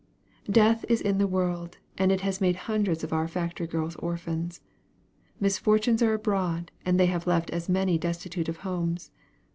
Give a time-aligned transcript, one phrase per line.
[0.49, 4.59] "Death is in the world," and it has made hundreds of our factory girls orphans.
[5.39, 9.11] Misfortunes are abroad, and they have left as many destitute of homes.